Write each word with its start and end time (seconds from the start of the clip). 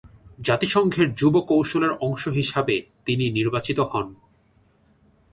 জাতিসংঘের 0.39 1.07
যুব 1.15 1.35
কৌশলের 1.41 1.91
অংশ 2.01 2.23
হিসাবে 2.29 2.75
তিনি 3.05 3.25
নির্বাচিত 3.29 3.79
হন। 3.91 4.07